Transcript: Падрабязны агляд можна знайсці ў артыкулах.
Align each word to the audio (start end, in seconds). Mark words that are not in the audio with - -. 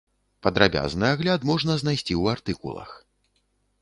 Падрабязны 0.45 1.11
агляд 1.17 1.45
можна 1.49 1.77
знайсці 1.81 2.13
ў 2.21 2.37
артыкулах. 2.37 2.89